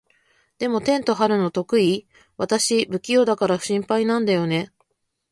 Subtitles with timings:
[0.57, 2.07] でも、テント張るの得意？
[2.35, 4.73] 私、不器用だから心配なんだよね。